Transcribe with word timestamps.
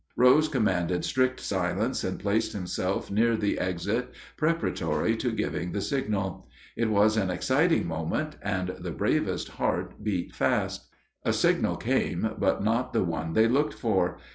Rose 0.15 0.47
commanded 0.47 1.05
strict 1.05 1.39
silence, 1.39 2.03
and 2.03 2.19
placed 2.19 2.53
himself 2.53 3.11
near 3.11 3.37
the 3.37 3.59
exit 3.59 4.09
preparatory 4.35 5.15
to 5.17 5.31
giving 5.31 5.73
the 5.73 5.79
signal. 5.81 6.47
It 6.75 6.89
was 6.89 7.17
an 7.17 7.29
exciting 7.29 7.85
moment, 7.85 8.35
and 8.41 8.69
the 8.69 8.89
bravest 8.93 9.49
heart 9.49 10.03
beat 10.03 10.33
fast. 10.33 10.87
A 11.23 11.31
signal 11.31 11.75
came, 11.77 12.31
but 12.39 12.63
not 12.63 12.93
the 12.93 13.03
one 13.03 13.33
they 13.33 13.47
looked 13.47 13.75
for. 13.75 14.17